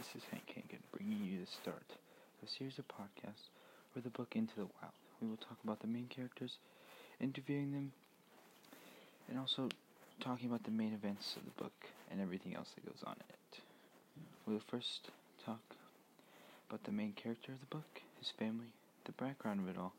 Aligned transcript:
this 0.00 0.22
is 0.22 0.28
Hank 0.30 0.50
Hankin 0.54 0.78
bringing 0.96 1.22
you 1.26 1.40
the 1.40 1.46
start 1.46 1.84
of 1.90 2.48
a 2.48 2.50
series 2.50 2.78
of 2.78 2.88
podcasts 2.88 3.52
for 3.92 4.00
the 4.00 4.08
book 4.08 4.32
Into 4.34 4.54
the 4.56 4.64
Wild. 4.80 4.94
We 5.20 5.28
will 5.28 5.36
talk 5.36 5.58
about 5.62 5.80
the 5.80 5.88
main 5.88 6.06
characters, 6.08 6.56
interviewing 7.20 7.72
them, 7.72 7.92
and 9.28 9.38
also 9.38 9.68
talking 10.18 10.48
about 10.48 10.64
the 10.64 10.70
main 10.70 10.94
events 10.94 11.36
of 11.36 11.44
the 11.44 11.62
book 11.62 11.74
and 12.10 12.18
everything 12.18 12.56
else 12.56 12.70
that 12.74 12.86
goes 12.86 13.04
on 13.04 13.12
in 13.12 13.28
it. 13.28 13.60
We 14.46 14.54
will 14.54 14.62
first 14.70 15.10
talk 15.44 15.60
about 16.70 16.84
the 16.84 16.92
main 16.92 17.12
character 17.12 17.52
of 17.52 17.60
the 17.60 17.66
book, 17.66 18.00
his 18.20 18.32
family, 18.38 18.72
the 19.04 19.12
background 19.12 19.60
of 19.60 19.68
it 19.68 19.76
all. 19.78 19.92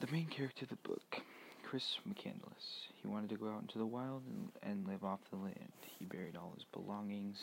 The 0.00 0.10
main 0.10 0.28
character 0.28 0.64
of 0.64 0.70
the 0.70 0.88
book, 0.88 1.20
Chris 1.64 1.98
McCandless. 2.08 2.88
He 3.02 3.08
wanted 3.08 3.28
to 3.28 3.36
go 3.36 3.50
out 3.50 3.60
into 3.60 3.76
the 3.76 3.84
wild 3.84 4.22
and, 4.26 4.48
and 4.62 4.88
live 4.88 5.04
off 5.04 5.20
the 5.30 5.36
land. 5.36 5.72
He 5.98 6.06
buried 6.06 6.34
all 6.34 6.54
his 6.56 6.64
belongings, 6.72 7.36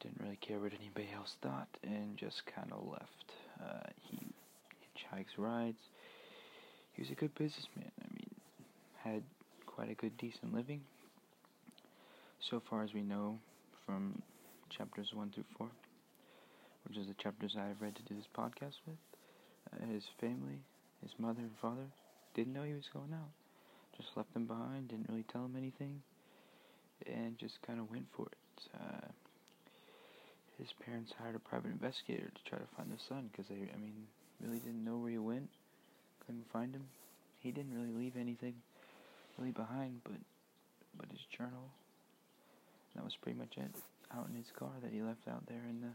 didn't 0.00 0.20
really 0.22 0.36
care 0.36 0.58
what 0.58 0.72
anybody 0.78 1.08
else 1.14 1.36
thought, 1.42 1.68
and 1.82 2.16
just 2.16 2.42
kind 2.46 2.72
of 2.72 2.86
left. 2.86 3.32
Uh, 3.60 3.88
he 4.02 4.18
hitchhikes 4.82 5.38
rides. 5.38 5.80
He 6.92 7.02
was 7.02 7.10
a 7.10 7.14
good 7.14 7.34
businessman. 7.34 7.90
I 8.00 8.08
mean, 8.12 8.30
had 9.02 9.22
quite 9.66 9.90
a 9.90 9.94
good, 9.94 10.16
decent 10.18 10.54
living. 10.54 10.80
So 12.50 12.62
far 12.68 12.82
as 12.82 12.92
we 12.94 13.02
know 13.02 13.38
from 13.84 14.22
chapters 14.70 15.10
1 15.12 15.32
through 15.34 15.44
4, 15.58 15.68
which 16.86 16.98
is 16.98 17.06
the 17.06 17.14
chapters 17.14 17.56
I've 17.58 17.80
read 17.80 17.96
to 17.96 18.02
do 18.02 18.14
this 18.14 18.28
podcast 18.36 18.76
with, 18.86 18.96
uh, 19.72 19.92
his 19.92 20.04
family, 20.20 20.60
his 21.02 21.12
mother 21.18 21.40
and 21.40 21.56
father, 21.60 21.86
didn't 22.34 22.52
know 22.52 22.62
he 22.62 22.74
was 22.74 22.88
going 22.92 23.12
out. 23.12 23.30
Just 23.96 24.10
left 24.16 24.34
him 24.34 24.46
behind, 24.46 24.88
didn't 24.88 25.08
really 25.08 25.24
tell 25.32 25.44
him 25.44 25.56
anything, 25.56 26.02
and 27.06 27.38
just 27.38 27.60
kind 27.66 27.80
of 27.80 27.90
went 27.90 28.06
for 28.14 28.26
it. 28.26 28.68
Uh, 28.74 29.08
his 30.58 30.72
parents 30.84 31.12
hired 31.20 31.36
a 31.36 31.38
private 31.38 31.70
investigator 31.70 32.30
to 32.32 32.50
try 32.50 32.58
to 32.58 32.68
find 32.76 32.90
the 32.90 33.02
son 33.08 33.28
because 33.30 33.48
they, 33.48 33.56
I 33.56 33.78
mean, 33.78 34.06
really 34.40 34.58
didn't 34.58 34.84
know 34.84 34.96
where 34.96 35.10
he 35.10 35.18
went, 35.18 35.48
couldn't 36.24 36.50
find 36.52 36.74
him. 36.74 36.84
He 37.40 37.50
didn't 37.52 37.74
really 37.74 37.92
leave 37.92 38.16
anything 38.18 38.54
really 39.38 39.52
behind, 39.52 40.00
but 40.04 40.18
but 40.98 41.06
his 41.10 41.20
journal. 41.36 41.70
That 42.94 43.04
was 43.04 43.16
pretty 43.20 43.38
much 43.38 43.56
it. 43.56 43.70
Out 44.16 44.28
in 44.30 44.36
his 44.36 44.50
car 44.56 44.70
that 44.82 44.92
he 44.92 45.02
left 45.02 45.28
out 45.28 45.46
there 45.46 45.62
in 45.68 45.80
the, 45.80 45.92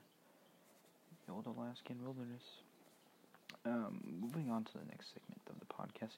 the 1.25 1.33
old 1.33 1.47
Alaskan 1.47 1.97
wilderness. 2.03 2.43
Um, 3.65 4.01
moving 4.19 4.51
on 4.51 4.63
to 4.65 4.73
the 4.73 4.85
next 4.85 5.07
segment 5.13 5.41
of 5.49 5.55
the 5.59 5.65
podcast, 5.65 6.17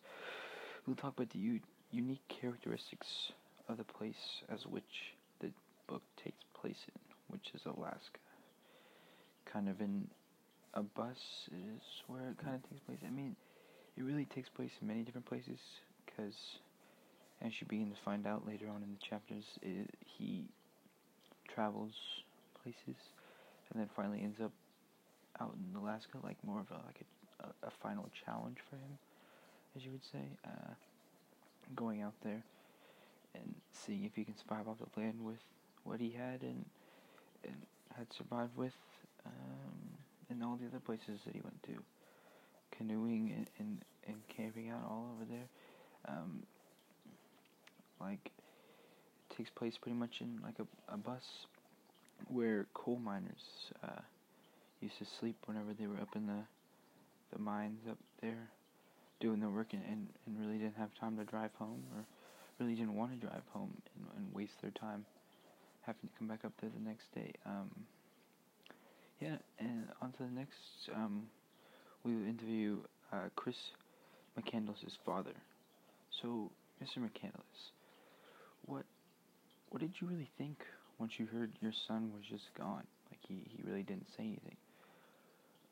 we'll 0.85 0.95
talk 0.95 1.13
about 1.15 1.29
the 1.31 1.39
u- 1.39 1.59
unique 1.91 2.23
characteristics 2.27 3.31
of 3.69 3.77
the 3.77 3.83
place 3.83 4.43
as 4.51 4.65
which 4.65 5.13
the 5.39 5.49
book 5.87 6.01
takes 6.21 6.43
place 6.59 6.79
in, 6.87 6.99
which 7.29 7.51
is 7.53 7.61
Alaska. 7.65 8.19
Kind 9.53 9.69
of 9.69 9.79
in 9.79 10.07
a 10.73 10.81
bus 10.81 11.47
is 11.51 11.83
where 12.07 12.31
it 12.31 12.37
kind 12.43 12.55
of 12.55 12.67
takes 12.67 12.81
place. 12.81 12.97
I 13.05 13.11
mean, 13.11 13.35
it 13.95 14.03
really 14.03 14.25
takes 14.25 14.49
place 14.49 14.71
in 14.81 14.87
many 14.87 15.03
different 15.03 15.27
places 15.27 15.59
because, 16.05 16.57
as 17.41 17.61
you 17.61 17.67
begin 17.67 17.91
to 17.91 17.97
find 18.03 18.25
out 18.25 18.47
later 18.47 18.65
on 18.67 18.81
in 18.81 18.89
the 18.91 19.05
chapters, 19.05 19.45
it, 19.61 19.89
he 20.05 20.45
travels 21.47 21.93
places 22.63 22.99
and 23.71 23.79
then 23.79 23.89
finally 23.95 24.21
ends 24.23 24.39
up 24.41 24.51
out 25.39 25.53
in 25.53 25.75
Alaska, 25.79 26.17
like 26.23 26.37
more 26.43 26.59
of 26.59 26.71
a 26.71 26.81
like 26.85 27.01
a 27.01 27.05
a, 27.43 27.67
a 27.67 27.71
final 27.81 28.09
challenge 28.25 28.57
for 28.69 28.75
him, 28.75 28.97
as 29.75 29.83
you 29.85 29.91
would 29.91 30.05
say. 30.11 30.25
Uh, 30.45 30.73
going 31.75 32.01
out 32.01 32.13
there 32.23 32.43
and 33.33 33.55
seeing 33.71 34.03
if 34.03 34.15
he 34.15 34.23
can 34.23 34.35
survive 34.37 34.67
off 34.67 34.77
the 34.79 34.99
land 34.99 35.23
with 35.23 35.39
what 35.83 35.99
he 35.99 36.11
had 36.11 36.41
and 36.41 36.65
and 37.43 37.55
had 37.97 38.07
survived 38.13 38.55
with, 38.55 38.73
um, 39.25 39.97
and 40.29 40.43
all 40.43 40.57
the 40.59 40.67
other 40.67 40.79
places 40.79 41.19
that 41.25 41.33
he 41.33 41.41
went 41.41 41.61
to, 41.63 41.73
canoeing 42.77 43.33
and 43.35 43.47
and, 43.59 43.77
and 44.07 44.17
camping 44.35 44.69
out 44.69 44.83
all 44.89 45.09
over 45.15 45.25
there. 45.29 45.47
Um, 46.07 46.43
like 47.99 48.31
it 49.29 49.37
takes 49.37 49.49
place 49.49 49.73
pretty 49.81 49.97
much 49.97 50.21
in 50.21 50.39
like 50.43 50.55
a, 50.59 50.93
a 50.93 50.97
bus 50.97 51.23
where 52.27 52.65
coal 52.73 52.99
miners 52.99 53.71
uh, 53.83 54.01
used 54.81 54.97
to 54.99 55.05
sleep 55.19 55.37
whenever 55.45 55.73
they 55.73 55.87
were 55.87 55.97
up 56.01 56.15
in 56.15 56.27
the 56.27 56.43
the 57.31 57.39
mines 57.39 57.79
up 57.89 57.97
there 58.21 58.49
doing 59.19 59.39
their 59.39 59.49
work 59.49 59.67
and, 59.71 59.81
and, 59.89 60.07
and 60.25 60.39
really 60.39 60.57
didn't 60.57 60.77
have 60.77 60.89
time 60.99 61.17
to 61.17 61.23
drive 61.23 61.49
home 61.57 61.81
or 61.95 62.03
really 62.59 62.75
didn't 62.75 62.95
want 62.95 63.11
to 63.11 63.17
drive 63.17 63.41
home 63.51 63.73
and, 63.95 64.05
and 64.17 64.33
waste 64.33 64.53
their 64.61 64.71
time 64.71 65.05
having 65.85 66.01
to 66.01 66.17
come 66.17 66.27
back 66.27 66.45
up 66.45 66.51
there 66.61 66.69
the 66.69 66.89
next 66.89 67.13
day. 67.13 67.31
Um, 67.45 67.69
yeah, 69.23 69.37
and 69.57 69.87
on 70.01 70.11
to 70.11 70.23
the 70.23 70.29
next, 70.37 70.91
um, 70.93 71.23
we 72.03 72.13
will 72.13 72.27
interview 72.27 72.79
uh, 73.13 73.29
Chris 73.37 73.55
McCandless' 74.37 74.97
father. 75.05 75.31
So, 76.21 76.51
Mr. 76.83 76.97
McCandless, 76.97 77.71
what 78.65 78.83
what 79.69 79.79
did 79.79 79.93
you 80.01 80.07
really 80.07 80.29
think 80.37 80.57
once 80.99 81.13
you 81.17 81.25
heard 81.25 81.51
your 81.61 81.71
son 81.87 82.11
was 82.13 82.23
just 82.29 82.53
gone? 82.57 82.83
Like 83.09 83.19
he, 83.25 83.35
he 83.49 83.63
really 83.63 83.83
didn't 83.83 84.07
say 84.17 84.23
anything. 84.23 84.57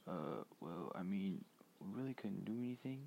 Uh, 0.08 0.44
well, 0.62 0.94
I 0.96 1.04
mean, 1.04 1.44
we 1.82 2.02
really 2.02 2.14
couldn't 2.14 2.46
do 2.46 2.54
anything. 2.58 3.02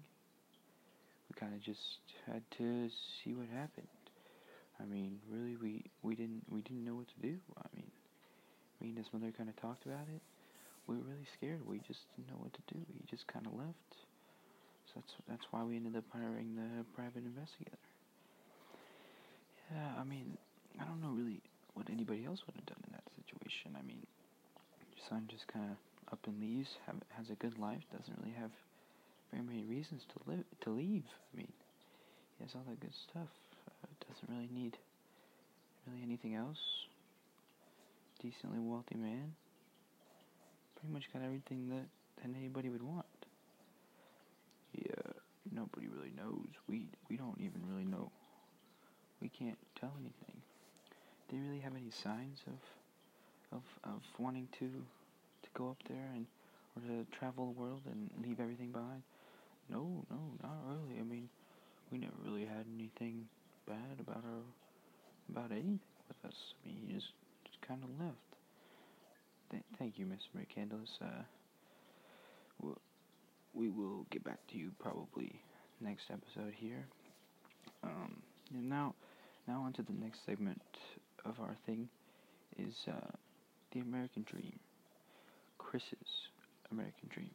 We 1.31 1.41
kind 1.41 1.55
of 1.55 1.62
just 1.62 1.81
had 2.26 2.43
to 2.59 2.91
see 3.25 3.32
what 3.32 3.47
happened. 3.49 3.88
I 4.78 4.84
mean, 4.84 5.21
really, 5.32 5.56
we 5.56 5.84
we 6.03 6.15
didn't 6.15 6.43
we 6.50 6.61
didn't 6.61 6.84
know 6.84 6.97
what 6.97 7.06
to 7.09 7.26
do. 7.26 7.38
I 7.56 7.66
mean, 7.75 7.91
me 8.82 8.88
and 8.88 8.99
his 8.99 9.06
mother 9.11 9.32
kind 9.34 9.49
of 9.49 9.56
talked 9.56 9.87
about 9.87 10.06
it. 10.15 10.21
We 10.87 10.97
were 10.97 11.03
really 11.03 11.28
scared. 11.37 11.65
We 11.67 11.78
just 11.87 12.00
didn't 12.15 12.28
know 12.28 12.39
what 12.39 12.53
to 12.53 12.62
do. 12.72 12.81
He 12.93 13.00
just 13.09 13.27
kind 13.27 13.47
of 13.47 13.55
left. 13.55 13.91
So 14.87 15.00
that's 15.00 15.15
that's 15.28 15.47
why 15.50 15.65
we 15.65 15.77
ended 15.77 15.97
up 15.97 16.05
hiring 16.12 16.56
the 16.56 16.84
private 16.95 17.25
investigator. 17.25 17.81
Yeah, 19.73 19.97
I 19.99 20.05
mean, 20.05 20.37
I 20.78 20.84
don't 20.84 21.00
know 21.00 21.11
really 21.17 21.41
what 21.73 21.89
anybody 21.91 22.25
else 22.25 22.41
would 22.47 22.55
have 22.56 22.67
done 22.67 22.83
in 22.87 22.93
that 22.93 23.06
situation. 23.17 23.75
I 23.78 23.83
mean, 23.83 24.05
your 24.93 25.03
son 25.09 25.27
just 25.31 25.49
kind 25.49 25.71
of 25.73 25.77
up 26.12 26.21
and 26.27 26.39
leaves, 26.39 26.69
have, 26.87 26.97
has 27.17 27.31
a 27.31 27.34
good 27.41 27.59
life, 27.59 27.81
doesn't 27.91 28.15
really 28.21 28.37
have 28.39 28.50
very 29.33 29.43
many 29.43 29.65
reasons 29.65 30.03
to 30.12 30.31
live 30.31 30.44
to 30.62 30.71
leave. 30.71 31.09
I 31.33 31.37
mean, 31.37 31.53
he 32.39 32.44
has 32.44 32.53
all 32.55 32.62
that 32.69 32.78
good 32.81 32.94
stuff. 33.11 33.33
Uh, 33.67 33.89
doesn't 34.06 34.28
really 34.28 34.50
need 34.53 34.77
really 35.87 36.03
anything 36.03 36.34
else. 36.34 36.61
Decently 38.23 38.61
wealthy 38.61 38.97
man. 38.97 39.34
Pretty 40.84 40.93
much 40.93 41.12
got 41.15 41.22
everything 41.25 41.71
that, 41.71 41.87
that 42.21 42.37
anybody 42.37 42.69
would 42.69 42.83
want. 42.83 43.06
Yeah, 44.75 45.12
nobody 45.50 45.89
really 45.89 46.12
knows. 46.15 46.45
We 46.69 46.89
we 47.09 47.17
don't 47.17 47.41
even 47.41 47.62
really 47.72 47.87
know. 47.87 48.11
We 49.23 49.31
can't 49.31 49.56
tell 49.81 49.93
anything. 49.99 50.43
You 51.33 51.41
really 51.41 51.61
have 51.61 51.73
any 51.75 51.91
signs 51.91 52.44
of 52.47 52.61
of 53.59 53.62
of 53.84 54.03
wanting 54.19 54.49
to 54.59 54.69
to 54.69 55.49
go 55.55 55.71
up 55.71 55.78
there 55.89 56.11
and 56.15 56.27
or 56.77 56.83
to 56.83 57.06
travel 57.17 57.47
the 57.47 57.59
world 57.59 57.81
and 57.91 58.11
leave 58.23 58.39
everything 58.39 58.71
behind? 58.71 59.03
No, 59.71 60.05
no, 60.11 60.19
not 60.43 60.59
really. 60.69 61.00
I 61.00 61.05
mean, 61.05 61.31
we 61.91 61.97
never 61.97 62.12
really 62.27 62.44
had 62.44 62.67
anything 62.77 63.27
bad 63.67 64.00
about 64.00 64.23
our 64.25 64.44
about 65.31 65.50
anything 65.50 65.81
with 66.09 66.31
us. 66.31 66.53
I 66.62 66.69
mean, 66.69 66.77
he 66.87 66.93
just 66.93 67.12
just 67.47 67.61
kind 67.62 67.81
of 67.83 67.89
left. 68.05 68.34
Th- 69.84 69.93
thank 69.93 69.99
you, 69.99 70.06
Mr. 70.06 70.41
McCandless. 70.41 71.03
Uh, 71.03 71.22
we'll, 72.61 72.81
we 73.53 73.69
will 73.69 74.06
get 74.11 74.25
back 74.25 74.39
to 74.50 74.56
you 74.56 74.71
probably 74.78 75.41
next 75.81 76.05
episode 76.11 76.55
here. 76.56 76.87
Um, 77.83 78.23
and 78.55 78.69
now, 78.69 78.94
now 79.47 79.61
on 79.61 79.75
to 79.75 79.83
the 79.83 79.93
next 79.93 80.25
segment 80.25 80.62
of 81.27 81.39
our 81.39 81.55
thing 81.67 81.89
is 82.59 82.75
uh, 82.89 83.11
the 83.73 83.81
American 83.81 84.23
Dream. 84.23 84.58
Chris's 85.58 86.29
American 86.73 87.08
Dream. 87.11 87.31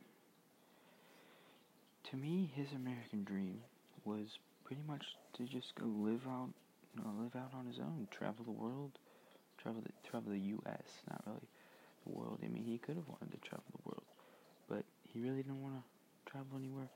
To 2.09 2.17
me, 2.17 2.51
his 2.55 2.67
American 2.75 3.23
Dream 3.23 3.59
was 4.05 4.39
pretty 4.65 4.81
much 4.87 5.05
to 5.37 5.43
just 5.43 5.75
go 5.79 5.85
live 5.85 6.25
out, 6.27 6.49
you 6.95 7.03
know, 7.03 7.09
live 7.21 7.35
out 7.35 7.51
on 7.53 7.67
his 7.67 7.77
own, 7.77 8.07
travel 8.09 8.43
the 8.43 8.51
world, 8.51 8.97
travel 9.61 9.81
the 9.81 10.09
travel 10.09 10.31
the 10.31 10.39
U.S. 10.39 11.03
Not 11.09 11.21
really 11.27 11.47
the 12.09 12.17
world. 12.17 12.39
I 12.43 12.47
mean, 12.47 12.63
he 12.63 12.77
could 12.77 12.95
have 12.95 13.07
wanted 13.07 13.31
to 13.31 13.47
travel 13.47 13.65
the 13.71 13.89
world, 13.89 14.03
but 14.67 14.83
he 15.13 15.19
really 15.19 15.37
didn't 15.37 15.61
want 15.61 15.75
to 15.75 16.31
travel 16.31 16.57
anywhere, 16.57 16.89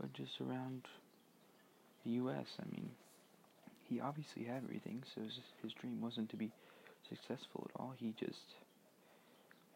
but 0.00 0.12
just 0.12 0.40
around 0.40 0.82
the 2.04 2.12
U.S. 2.12 2.46
I 2.60 2.64
mean, 2.70 2.90
he 3.88 4.00
obviously 4.00 4.44
had 4.44 4.62
everything, 4.64 5.02
so 5.14 5.22
his, 5.22 5.38
his 5.62 5.72
dream 5.72 6.00
wasn't 6.00 6.30
to 6.30 6.36
be 6.36 6.50
successful 7.08 7.68
at 7.68 7.80
all. 7.80 7.94
He 7.96 8.14
just 8.18 8.54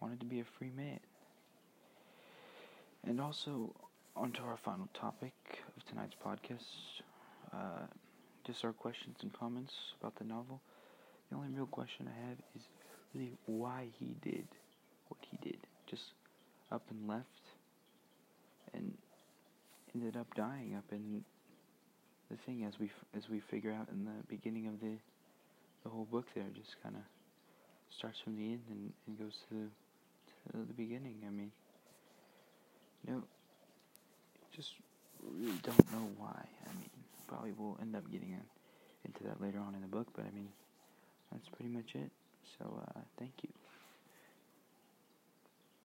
wanted 0.01 0.21
to 0.21 0.27
be 0.27 0.41
a 0.41 0.45
free 0.45 0.71
man. 0.77 1.01
And 3.07 3.21
also, 3.21 3.75
onto 4.17 4.43
our 4.43 4.57
final 4.57 4.89
topic 4.95 5.33
of 5.77 5.85
tonight's 5.87 6.17
podcast, 6.25 7.03
uh, 7.53 7.87
just 8.45 8.65
our 8.65 8.73
questions 8.73 9.17
and 9.23 9.33
comments 9.33 9.75
about 10.01 10.17
the 10.17 10.25
novel. 10.25 10.61
The 11.31 11.37
only 11.37 11.49
real 11.51 11.67
question 11.67 12.09
I 12.09 12.29
have 12.29 12.39
is 12.57 12.63
really 13.15 13.33
why 13.47 13.89
he 13.99 14.17
did 14.23 14.47
what 15.09 15.21
he 15.31 15.39
did. 15.43 15.59
Just 15.87 16.13
up 16.71 16.83
and 16.91 17.09
left, 17.09 17.43
and 18.75 18.93
ended 19.95 20.17
up 20.17 20.33
dying 20.35 20.75
up 20.77 20.85
in 20.93 21.25
the 22.31 22.37
thing 22.37 22.65
as 22.65 22.79
we 22.79 22.91
as 23.17 23.29
we 23.29 23.41
figure 23.41 23.73
out 23.73 23.89
in 23.91 24.05
the 24.05 24.27
beginning 24.29 24.67
of 24.67 24.81
the 24.81 24.97
the 25.85 25.89
whole 25.89 26.07
book. 26.11 26.27
There 26.35 26.45
just 26.55 26.77
kind 26.83 26.95
of 26.97 27.03
starts 27.91 28.21
from 28.21 28.37
the 28.37 28.45
end 28.45 28.63
and, 28.71 28.93
and 29.07 29.19
goes 29.19 29.35
to, 29.51 29.71
to 30.53 30.59
the 30.67 30.75
beginning. 30.75 31.17
I 31.27 31.31
mean, 31.31 31.51
you 33.07 33.15
know, 33.15 33.23
just 34.55 34.75
really 35.23 35.59
don't 35.63 35.93
know 35.93 36.09
why. 36.19 36.45
I 36.67 36.79
mean, 36.79 36.91
probably 37.27 37.53
we'll 37.57 37.79
end 37.81 37.97
up 37.97 38.11
getting 38.11 38.31
in, 38.31 38.43
into 39.05 39.25
that 39.25 39.41
later 39.41 39.59
on 39.59 39.75
in 39.75 39.81
the 39.81 39.89
book, 39.89 40.09
but 40.15 40.25
I 40.25 40.31
mean, 40.35 40.49
that's 41.33 41.49
pretty 41.49 41.71
much 41.71 41.95
it. 41.95 42.11
So, 42.59 42.83
uh, 42.89 43.01
thank 43.19 43.33
you. 43.43 43.51